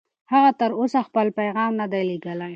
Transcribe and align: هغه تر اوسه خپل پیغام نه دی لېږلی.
هغه 0.31 0.51
تر 0.59 0.71
اوسه 0.79 0.99
خپل 1.07 1.27
پیغام 1.39 1.71
نه 1.79 1.85
دی 1.91 2.01
لېږلی. 2.09 2.49